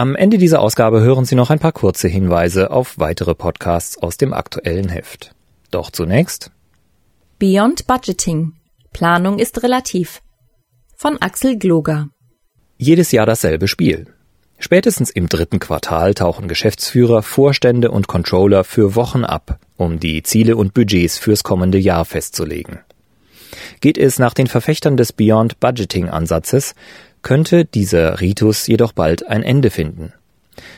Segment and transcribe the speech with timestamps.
[0.00, 4.16] Am Ende dieser Ausgabe hören Sie noch ein paar kurze Hinweise auf weitere Podcasts aus
[4.16, 5.34] dem aktuellen Heft.
[5.70, 6.50] Doch zunächst
[7.38, 8.54] Beyond Budgeting.
[8.94, 10.22] Planung ist relativ.
[10.96, 12.08] Von Axel Gloger.
[12.78, 14.06] Jedes Jahr dasselbe Spiel.
[14.58, 20.56] Spätestens im dritten Quartal tauchen Geschäftsführer, Vorstände und Controller für Wochen ab, um die Ziele
[20.56, 22.78] und Budgets fürs kommende Jahr festzulegen.
[23.80, 26.74] Geht es nach den Verfechtern des Beyond Budgeting Ansatzes,
[27.22, 30.12] könnte dieser Ritus jedoch bald ein Ende finden.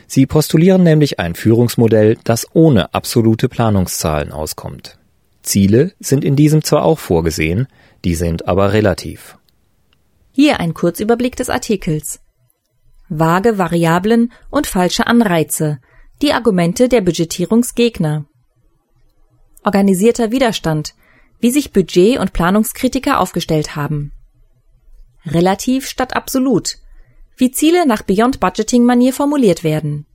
[0.07, 4.97] Sie postulieren nämlich ein Führungsmodell, das ohne absolute Planungszahlen auskommt.
[5.41, 7.67] Ziele sind in diesem zwar auch vorgesehen,
[8.05, 9.37] die sind aber relativ.
[10.31, 12.21] Hier ein Kurzüberblick des Artikels.
[13.09, 15.79] Vage Variablen und falsche Anreize.
[16.21, 18.25] Die Argumente der Budgetierungsgegner.
[19.63, 20.95] Organisierter Widerstand.
[21.43, 24.13] Wie sich Budget- und Planungskritiker aufgestellt haben
[25.25, 26.77] relativ statt absolut,
[27.37, 30.05] wie Ziele nach Beyond Budgeting Manier formuliert werden.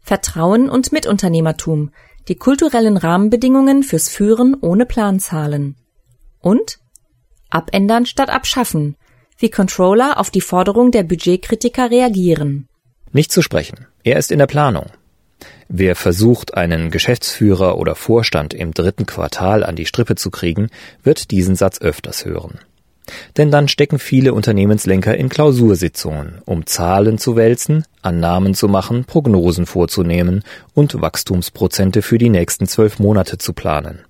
[0.00, 1.90] Vertrauen und Mitunternehmertum,
[2.28, 5.76] die kulturellen Rahmenbedingungen fürs Führen ohne Planzahlen.
[6.40, 6.78] Und
[7.50, 8.96] abändern statt abschaffen,
[9.38, 12.68] wie Controller auf die Forderung der Budgetkritiker reagieren.
[13.12, 13.86] Nicht zu sprechen.
[14.04, 14.86] Er ist in der Planung.
[15.68, 20.68] Wer versucht, einen Geschäftsführer oder Vorstand im dritten Quartal an die Strippe zu kriegen,
[21.02, 22.58] wird diesen Satz öfters hören.
[23.36, 29.66] Denn dann stecken viele Unternehmenslenker in Klausursitzungen, um Zahlen zu wälzen, Annahmen zu machen, Prognosen
[29.66, 30.42] vorzunehmen
[30.74, 34.00] und Wachstumsprozente für die nächsten zwölf Monate zu planen.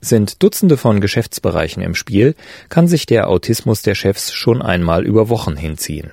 [0.00, 2.34] Sind Dutzende von Geschäftsbereichen im Spiel,
[2.68, 6.10] kann sich der Autismus der Chefs schon einmal über Wochen hinziehen.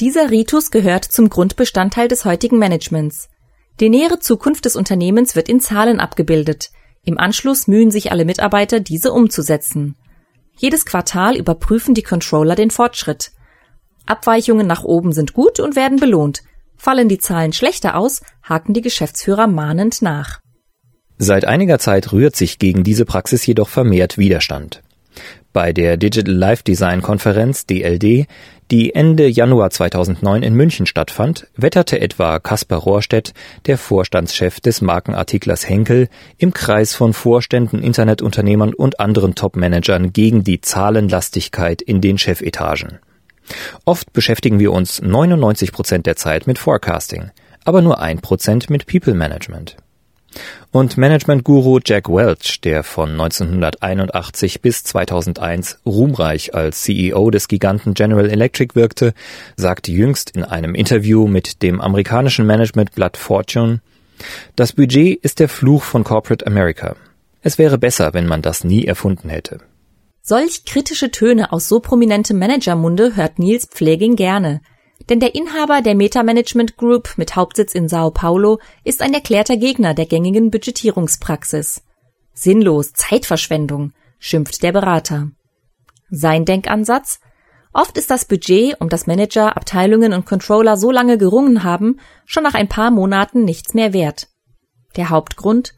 [0.00, 3.28] Dieser Ritus gehört zum Grundbestandteil des heutigen Managements.
[3.80, 6.70] Die nähere Zukunft des Unternehmens wird in Zahlen abgebildet.
[7.04, 9.96] Im Anschluss mühen sich alle Mitarbeiter, diese umzusetzen.
[10.56, 13.30] Jedes Quartal überprüfen die Controller den Fortschritt.
[14.06, 16.42] Abweichungen nach oben sind gut und werden belohnt.
[16.76, 20.40] Fallen die Zahlen schlechter aus, haken die Geschäftsführer mahnend nach.
[21.18, 24.82] Seit einiger Zeit rührt sich gegen diese Praxis jedoch vermehrt Widerstand.
[25.52, 28.26] Bei der Digital Life Design Konferenz DLD,
[28.70, 33.32] die Ende Januar 2009 in München stattfand, wetterte etwa Kaspar Rohrstedt,
[33.64, 40.60] der Vorstandschef des Markenartiklers Henkel, im Kreis von Vorständen, Internetunternehmern und anderen Top-Managern gegen die
[40.60, 42.98] Zahlenlastigkeit in den Chefetagen.
[43.86, 47.30] Oft beschäftigen wir uns 99 Prozent der Zeit mit Forecasting,
[47.64, 49.76] aber nur ein Prozent mit People Management.
[50.70, 58.28] Und Management-Guru Jack Welch, der von 1981 bis 2001 ruhmreich als CEO des Giganten General
[58.28, 59.14] Electric wirkte,
[59.56, 63.80] sagte jüngst in einem Interview mit dem amerikanischen Managementblatt Fortune,
[64.56, 66.96] das Budget ist der Fluch von Corporate America.
[67.40, 69.58] Es wäre besser, wenn man das nie erfunden hätte.
[70.22, 74.60] Solch kritische Töne aus so prominentem Managermunde hört Nils Pfleging gerne–
[75.08, 79.56] denn der Inhaber der Meta Management Group mit Hauptsitz in Sao Paulo ist ein erklärter
[79.56, 81.82] Gegner der gängigen Budgetierungspraxis.
[82.34, 85.30] Sinnlos, Zeitverschwendung, schimpft der Berater.
[86.10, 87.20] Sein Denkansatz?
[87.72, 92.42] Oft ist das Budget, um das Manager, Abteilungen und Controller so lange gerungen haben, schon
[92.42, 94.28] nach ein paar Monaten nichts mehr wert.
[94.96, 95.74] Der Hauptgrund?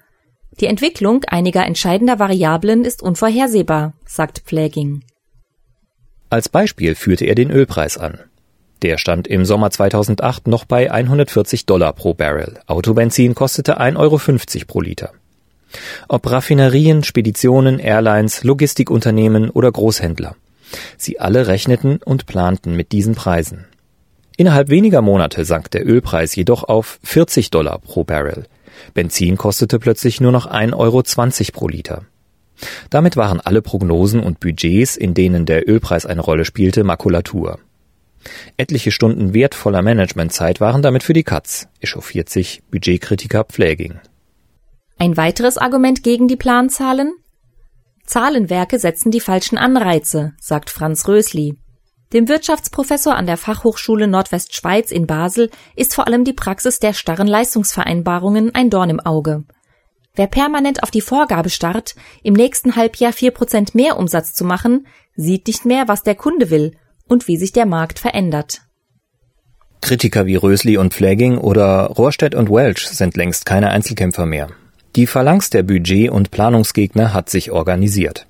[0.60, 5.04] Die Entwicklung einiger entscheidender Variablen ist unvorhersehbar, sagt Pfleging.
[6.28, 8.29] Als Beispiel führte er den Ölpreis an.
[8.82, 12.60] Der stand im Sommer 2008 noch bei 140 Dollar pro Barrel.
[12.66, 14.18] Autobenzin kostete 1,50 Euro
[14.66, 15.10] pro Liter.
[16.08, 20.34] Ob Raffinerien, Speditionen, Airlines, Logistikunternehmen oder Großhändler.
[20.96, 23.66] Sie alle rechneten und planten mit diesen Preisen.
[24.36, 28.46] Innerhalb weniger Monate sank der Ölpreis jedoch auf 40 Dollar pro Barrel.
[28.94, 31.02] Benzin kostete plötzlich nur noch 1,20 Euro
[31.52, 32.02] pro Liter.
[32.88, 37.58] Damit waren alle Prognosen und Budgets, in denen der Ölpreis eine Rolle spielte, Makulatur.
[38.56, 44.00] Etliche Stunden wertvoller Managementzeit waren damit für die Katz, echauffiert sich Budgetkritiker Pfleging.
[44.98, 47.14] Ein weiteres Argument gegen die Planzahlen?
[48.04, 51.56] Zahlenwerke setzen die falschen Anreize, sagt Franz Rösli.
[52.12, 57.28] Dem Wirtschaftsprofessor an der Fachhochschule Nordwestschweiz in Basel ist vor allem die Praxis der starren
[57.28, 59.44] Leistungsvereinbarungen ein Dorn im Auge.
[60.16, 61.94] Wer permanent auf die Vorgabe starrt,
[62.24, 66.50] im nächsten Halbjahr vier Prozent mehr Umsatz zu machen, sieht nicht mehr, was der Kunde
[66.50, 66.72] will
[67.10, 68.62] und wie sich der Markt verändert.
[69.82, 74.48] Kritiker wie Rösli und Flagging oder Rohrstedt und Welch sind längst keine Einzelkämpfer mehr.
[74.96, 78.26] Die Phalanx der Budget- und Planungsgegner hat sich organisiert.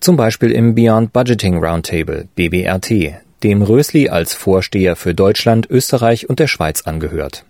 [0.00, 6.38] Zum Beispiel im Beyond Budgeting Roundtable, BBRT, dem Rösli als Vorsteher für Deutschland, Österreich und
[6.38, 7.44] der Schweiz angehört.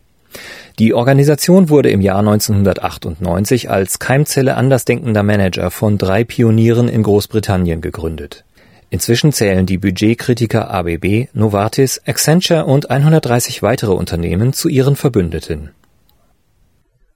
[0.78, 7.80] Die Organisation wurde im Jahr 1998 als Keimzelle andersdenkender Manager von drei Pionieren in Großbritannien
[7.80, 8.44] gegründet.
[8.90, 15.70] Inzwischen zählen die Budgetkritiker ABB, Novartis, Accenture und 130 weitere Unternehmen zu ihren Verbündeten.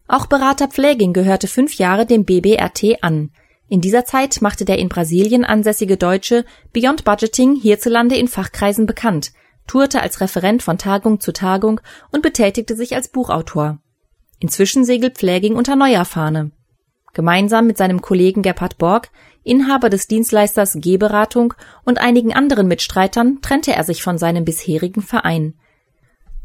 [0.06, 3.30] Auch Berater Pfleging gehörte fünf Jahre dem BBRT an.
[3.68, 9.32] In dieser Zeit machte der in Brasilien ansässige Deutsche Beyond Budgeting hierzulande in Fachkreisen bekannt,
[9.66, 11.80] tourte als Referent von Tagung zu Tagung
[12.12, 13.78] und betätigte sich als Buchautor.
[14.38, 16.52] Inzwischen segelt Pfleging unter neuer Fahne.
[17.14, 19.10] Gemeinsam mit seinem Kollegen Gerhard Borg,
[19.44, 21.54] Inhaber des Dienstleisters G-Beratung
[21.84, 25.54] und einigen anderen Mitstreitern trennte er sich von seinem bisherigen Verein.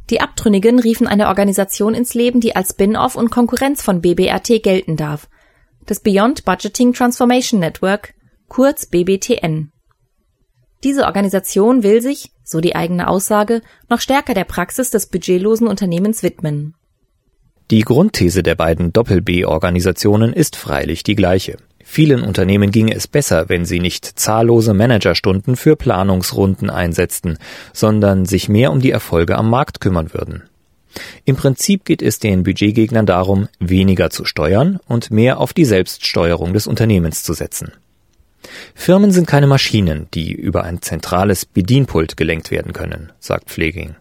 [0.10, 4.98] Die Abtrünnigen riefen eine Organisation ins Leben, die als Spin-off und Konkurrenz von BBRT gelten
[4.98, 5.30] darf.
[5.86, 8.14] Das Beyond Budgeting Transformation Network,
[8.48, 9.72] kurz BBTN.
[10.84, 16.24] Diese Organisation will sich, so die eigene Aussage, noch stärker der Praxis des budgetlosen Unternehmens
[16.24, 16.76] widmen.
[17.70, 21.58] Die Grundthese der beiden Doppel-B-Organisationen ist freilich die gleiche.
[21.92, 27.40] Vielen Unternehmen ginge es besser, wenn sie nicht zahllose Managerstunden für Planungsrunden einsetzten,
[27.74, 30.44] sondern sich mehr um die Erfolge am Markt kümmern würden.
[31.26, 36.54] Im Prinzip geht es den Budgetgegnern darum, weniger zu steuern und mehr auf die Selbststeuerung
[36.54, 37.72] des Unternehmens zu setzen.
[38.76, 43.96] Firmen sind keine Maschinen, die über ein zentrales Bedienpult gelenkt werden können, sagt Pfleging.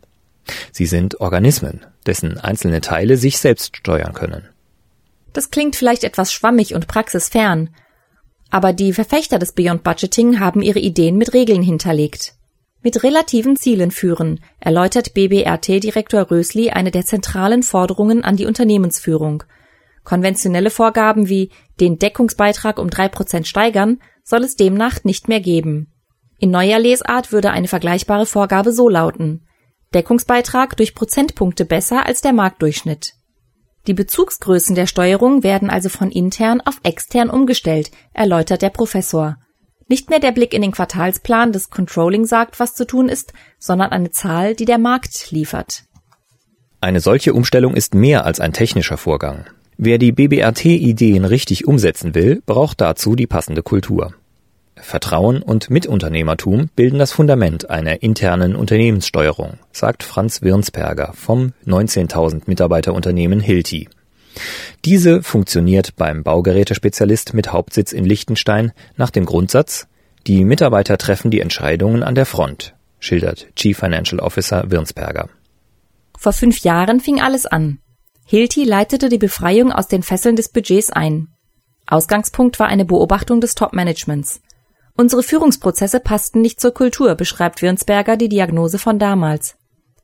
[0.72, 4.42] Sie sind Organismen, dessen einzelne Teile sich selbst steuern können.
[5.32, 7.70] Das klingt vielleicht etwas schwammig und praxisfern,
[8.50, 12.34] aber die Verfechter des Beyond Budgeting haben ihre Ideen mit Regeln hinterlegt.
[12.82, 19.42] Mit relativen Zielen führen, erläutert BBRT-Direktor Rösli eine der zentralen Forderungen an die Unternehmensführung.
[20.04, 21.50] Konventionelle Vorgaben wie
[21.80, 25.92] den Deckungsbeitrag um drei Prozent steigern soll es demnach nicht mehr geben.
[26.38, 29.44] In neuer Lesart würde eine vergleichbare Vorgabe so lauten
[29.94, 33.14] Deckungsbeitrag durch Prozentpunkte besser als der Marktdurchschnitt.
[33.86, 39.36] Die Bezugsgrößen der Steuerung werden also von intern auf extern umgestellt, erläutert der Professor.
[39.88, 43.90] Nicht mehr der Blick in den Quartalsplan des Controlling sagt, was zu tun ist, sondern
[43.90, 45.84] eine Zahl, die der Markt liefert.
[46.80, 49.46] Eine solche Umstellung ist mehr als ein technischer Vorgang.
[49.78, 54.14] Wer die BBRT-Ideen richtig umsetzen will, braucht dazu die passende Kultur.
[54.82, 63.40] Vertrauen und Mitunternehmertum bilden das Fundament einer internen Unternehmenssteuerung, sagt Franz Wirnsperger vom 19.000 Mitarbeiterunternehmen
[63.40, 63.88] Hilti.
[64.84, 69.88] Diese funktioniert beim Baugerätespezialist mit Hauptsitz in Liechtenstein nach dem Grundsatz,
[70.26, 75.28] die Mitarbeiter treffen die Entscheidungen an der Front, schildert Chief Financial Officer Wirnsperger.
[76.18, 77.78] Vor fünf Jahren fing alles an.
[78.26, 81.28] Hilti leitete die Befreiung aus den Fesseln des Budgets ein.
[81.86, 84.42] Ausgangspunkt war eine Beobachtung des Top-Managements.
[85.00, 89.54] Unsere Führungsprozesse passten nicht zur Kultur, beschreibt Wirnsberger die Diagnose von damals.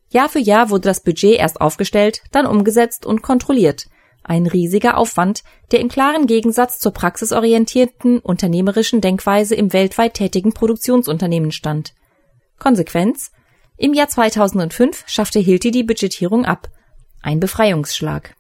[0.09, 3.89] Jahr für Jahr wurde das Budget erst aufgestellt, dann umgesetzt und kontrolliert.
[4.23, 5.43] Ein riesiger Aufwand,
[5.73, 11.93] der im klaren Gegensatz zur praxisorientierten unternehmerischen Denkweise im weltweit tätigen Produktionsunternehmen stand.
[12.61, 13.33] Konsequenz?
[13.77, 16.69] Im Jahr 2005 schaffte Hilti die Budgetierung ab.
[17.21, 18.37] Ein Befreiungsschlag.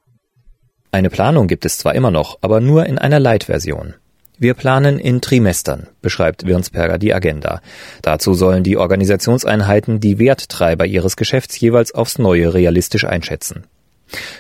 [0.92, 3.94] Eine Planung gibt es zwar immer noch, aber nur in einer Light-Version.
[4.36, 7.60] Wir planen in Trimestern, beschreibt Wirnsperger die Agenda.
[8.02, 13.64] Dazu sollen die Organisationseinheiten die Werttreiber ihres Geschäfts jeweils aufs Neue realistisch einschätzen.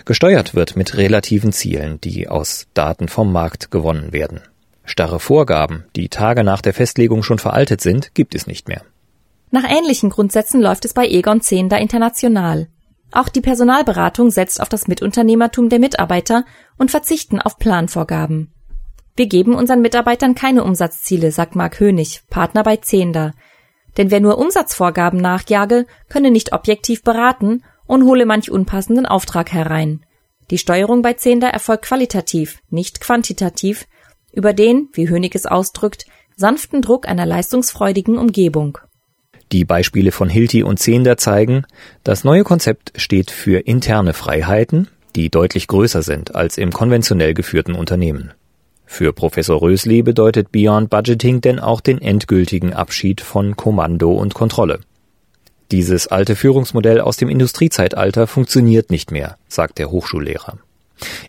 [0.04, 4.40] Gesteuert wird mit relativen Zielen, die aus Daten vom Markt gewonnen werden.
[4.84, 8.82] Starre Vorgaben, die Tage nach der Festlegung schon veraltet sind, gibt es nicht mehr.
[9.50, 12.66] Nach ähnlichen Grundsätzen läuft es bei Egon Zehnder international.
[13.12, 16.44] Auch die Personalberatung setzt auf das Mitunternehmertum der Mitarbeiter
[16.76, 18.53] und verzichten auf Planvorgaben.
[19.16, 23.32] Wir geben unseren Mitarbeitern keine Umsatzziele, sagt Mark Hönig, Partner bei Zehnder.
[23.96, 30.04] Denn wer nur Umsatzvorgaben nachjage, könne nicht objektiv beraten und hole manch unpassenden Auftrag herein.
[30.50, 33.86] Die Steuerung bei Zehnder erfolgt qualitativ, nicht quantitativ,
[34.32, 38.78] über den, wie Hönig es ausdrückt, sanften Druck einer leistungsfreudigen Umgebung.
[39.52, 41.64] Die Beispiele von Hilti und Zehnder zeigen,
[42.02, 47.76] das neue Konzept steht für interne Freiheiten, die deutlich größer sind als im konventionell geführten
[47.76, 48.34] Unternehmen.
[48.86, 54.80] Für Professor Rösli bedeutet Beyond Budgeting denn auch den endgültigen Abschied von Kommando und Kontrolle.
[55.70, 60.58] Dieses alte Führungsmodell aus dem Industriezeitalter funktioniert nicht mehr, sagt der Hochschullehrer.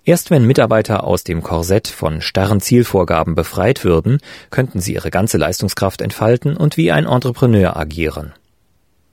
[0.03, 4.19] Erst wenn Mitarbeiter aus dem Korsett von starren Zielvorgaben befreit würden,
[4.51, 8.33] könnten sie ihre ganze Leistungskraft entfalten und wie ein Entrepreneur agieren.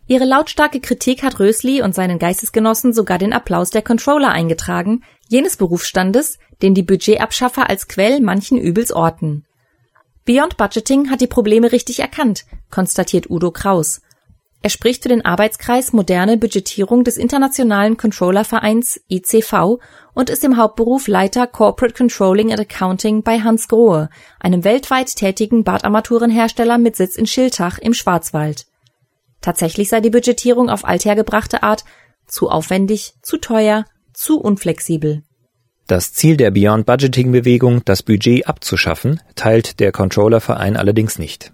[0.06, 5.56] Ihre lautstarke Kritik hat Rösli und seinen Geistesgenossen sogar den Applaus der Controller eingetragen, jenes
[5.56, 9.44] Berufsstandes, den die Budgetabschaffer als Quell manchen Übels orten.
[10.24, 14.02] Beyond Budgeting hat die Probleme richtig erkannt, konstatiert Udo Kraus.
[14.64, 19.80] Er spricht für den Arbeitskreis Moderne Budgetierung des Internationalen Controllervereins ICV
[20.14, 25.64] und ist im Hauptberuf Leiter Corporate Controlling and Accounting bei Hans Grohe, einem weltweit tätigen
[25.64, 28.66] Badarmaturenhersteller mit Sitz in Schiltach im Schwarzwald.
[29.42, 31.84] Tatsächlich sei die Budgetierung auf althergebrachte Art
[32.26, 33.84] zu aufwendig, zu teuer,
[34.14, 35.22] zu unflexibel.
[35.86, 41.52] Das Ziel der Beyond Budgeting Bewegung, das Budget abzuschaffen, teilt der Controllerverein allerdings nicht.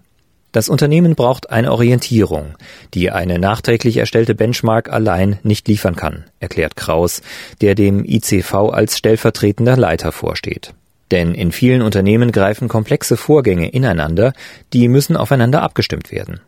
[0.51, 2.55] Das Unternehmen braucht eine Orientierung,
[2.93, 7.21] die eine nachträglich erstellte Benchmark allein nicht liefern kann, erklärt Kraus,
[7.61, 10.73] der dem ICV als stellvertretender Leiter vorsteht.
[11.11, 14.33] Denn in vielen Unternehmen greifen komplexe Vorgänge ineinander,
[14.73, 16.39] die müssen aufeinander abgestimmt werden.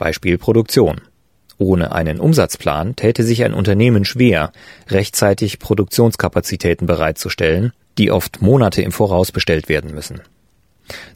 [0.00, 1.02] Beispiel Produktion.
[1.58, 4.50] Ohne einen Umsatzplan täte sich ein Unternehmen schwer,
[4.88, 10.22] rechtzeitig Produktionskapazitäten bereitzustellen, die oft Monate im Voraus bestellt werden müssen.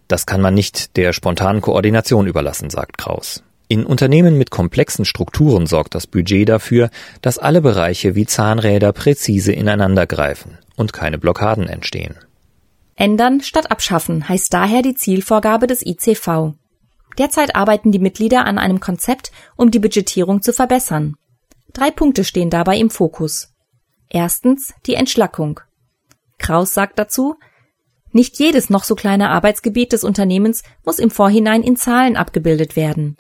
[0.06, 3.42] Das kann man nicht der spontanen Koordination überlassen, sagt Kraus.
[3.68, 6.90] In Unternehmen mit komplexen Strukturen sorgt das Budget dafür,
[7.22, 12.16] dass alle Bereiche wie Zahnräder präzise ineinandergreifen und keine Blockaden entstehen.
[12.96, 16.52] Ändern statt abschaffen heißt daher die Zielvorgabe des ICV.
[17.18, 21.16] Derzeit arbeiten die Mitglieder an einem Konzept, um die Budgetierung zu verbessern.
[21.72, 23.52] Drei Punkte stehen dabei im Fokus.
[24.08, 25.60] Erstens die Entschlackung.
[26.38, 27.36] Kraus sagt dazu,
[28.12, 33.16] nicht jedes noch so kleine Arbeitsgebiet des Unternehmens muss im Vorhinein in Zahlen abgebildet werden.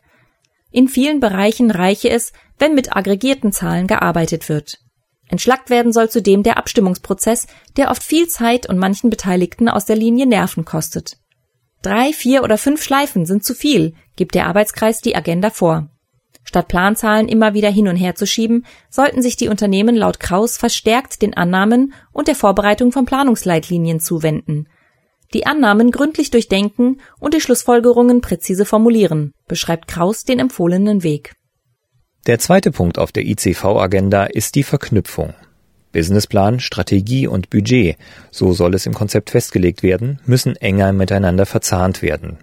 [0.70, 4.78] In vielen Bereichen reiche es, wenn mit aggregierten Zahlen gearbeitet wird.
[5.28, 9.96] Entschlackt werden soll zudem der Abstimmungsprozess, der oft viel Zeit und manchen Beteiligten aus der
[9.96, 11.16] Linie Nerven kostet.
[11.84, 15.90] Drei, vier oder fünf Schleifen sind zu viel, gibt der Arbeitskreis die Agenda vor.
[16.42, 20.56] Statt Planzahlen immer wieder hin und her zu schieben, sollten sich die Unternehmen laut Kraus
[20.56, 24.66] verstärkt den Annahmen und der Vorbereitung von Planungsleitlinien zuwenden.
[25.34, 31.34] Die Annahmen gründlich durchdenken und die Schlussfolgerungen präzise formulieren, beschreibt Kraus den empfohlenen Weg.
[32.26, 35.34] Der zweite Punkt auf der ICV-Agenda ist die Verknüpfung.
[35.94, 37.96] Businessplan, Strategie und Budget,
[38.30, 42.36] so soll es im Konzept festgelegt werden, müssen enger miteinander verzahnt werden.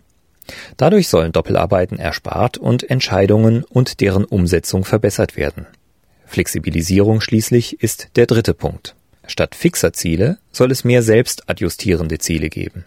[0.77, 5.67] Dadurch sollen Doppelarbeiten erspart und Entscheidungen und deren Umsetzung verbessert werden.
[6.25, 8.96] Flexibilisierung schließlich ist der dritte Punkt.
[9.27, 12.86] Statt fixer Ziele soll es mehr selbst adjustierende Ziele geben.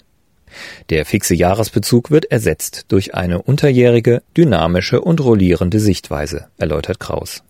[0.89, 7.43] Der fixe Jahresbezug wird ersetzt durch eine unterjährige, dynamische und rollierende Sichtweise, erläutert Kraus.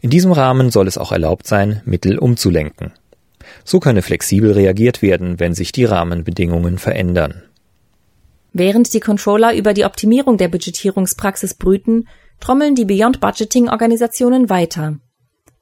[0.00, 2.92] In diesem Rahmen soll es auch erlaubt sein, Mittel umzulenken.
[3.64, 7.42] So könne flexibel reagiert werden, wenn sich die Rahmenbedingungen verändern.
[8.52, 12.08] Während die Controller über die Optimierung der Budgetierungspraxis brüten,
[12.40, 14.98] trommeln die Beyond Budgeting Organisationen weiter.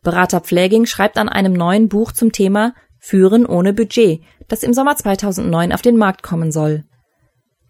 [0.02, 4.96] Berater Pfleging schreibt an einem neuen Buch zum Thema Führen ohne Budget, das im Sommer
[4.96, 6.84] 2009 auf den Markt kommen soll.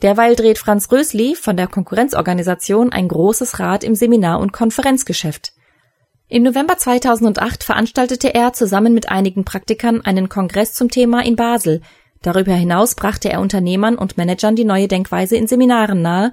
[0.02, 5.52] Derweil dreht Franz Rösli von der Konkurrenzorganisation ein großes Rad im Seminar- und Konferenzgeschäft.
[6.28, 11.82] Im November 2008 veranstaltete er zusammen mit einigen Praktikern einen Kongress zum Thema in Basel.
[12.20, 16.32] Darüber hinaus brachte er Unternehmern und Managern die neue Denkweise in Seminaren nahe,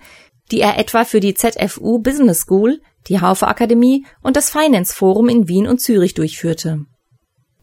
[0.52, 5.30] die er etwa für die ZFU Business School, die Haufe Akademie und das Finance Forum
[5.30, 6.86] in Wien und Zürich durchführte.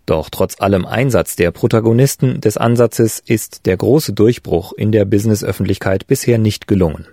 [0.06, 6.06] Doch trotz allem Einsatz der Protagonisten des Ansatzes ist der große Durchbruch in der Businessöffentlichkeit
[6.06, 7.06] bisher nicht gelungen.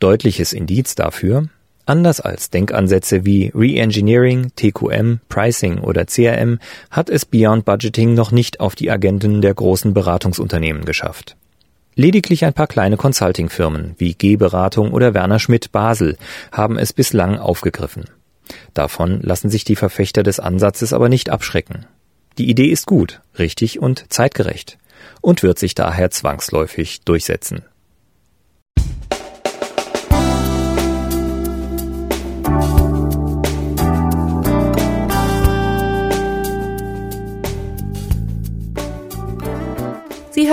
[0.00, 1.48] Deutliches Indiz dafür,
[1.84, 6.60] Anders als Denkansätze wie Reengineering, TQM, Pricing oder CRM
[6.90, 11.36] hat es Beyond Budgeting noch nicht auf die Agenten der großen Beratungsunternehmen geschafft.
[11.94, 16.16] Lediglich ein paar kleine Consulting-Firmen wie G-Beratung oder Werner Schmidt Basel
[16.52, 18.04] haben es bislang aufgegriffen.
[18.74, 21.86] Davon lassen sich die Verfechter des Ansatzes aber nicht abschrecken.
[22.38, 24.78] Die Idee ist gut, richtig und zeitgerecht
[25.20, 27.62] und wird sich daher zwangsläufig durchsetzen.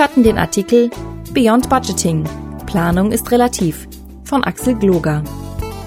[0.00, 0.88] Hörten den Artikel
[1.34, 2.24] Beyond Budgeting.
[2.64, 3.86] Planung ist relativ
[4.24, 5.22] von Axel Gloger.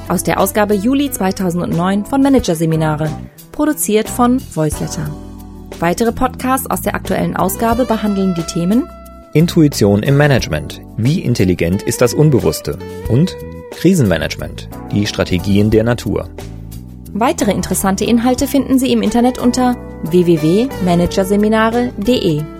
[0.07, 3.09] Aus der Ausgabe Juli 2009 von Managerseminare,
[3.51, 5.09] produziert von Voiceletter.
[5.79, 8.87] Weitere Podcasts aus der aktuellen Ausgabe behandeln die Themen
[9.33, 10.79] Intuition im Management.
[10.95, 12.77] Wie intelligent ist das Unbewusste?
[13.09, 13.35] Und
[13.71, 14.69] Krisenmanagement.
[14.91, 16.29] Die Strategien der Natur.
[17.13, 22.52] Weitere interessante Inhalte finden Sie im Internet unter www.managerseminare.de.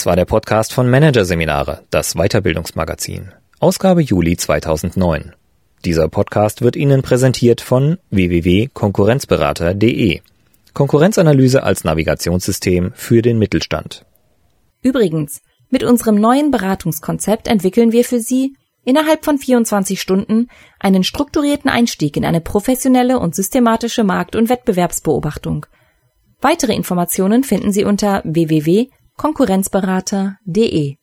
[0.00, 3.32] Das war der Podcast von Managerseminare, das Weiterbildungsmagazin.
[3.58, 5.34] Ausgabe Juli 2009.
[5.84, 10.22] Dieser Podcast wird Ihnen präsentiert von www.konkurrenzberater.de.
[10.72, 14.06] Konkurrenzanalyse als Navigationssystem für den Mittelstand.
[14.80, 21.70] Übrigens, mit unserem neuen Beratungskonzept entwickeln wir für Sie innerhalb von 24 Stunden einen strukturierten
[21.70, 25.66] Einstieg in eine professionelle und systematische Markt- und Wettbewerbsbeobachtung.
[26.40, 28.22] Weitere Informationen finden Sie unter
[29.20, 30.99] www.konkurrenzberater.de